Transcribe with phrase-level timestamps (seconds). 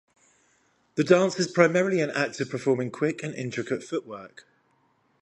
[0.95, 4.47] The dance is primarily an act of performing quick and intricate footwork.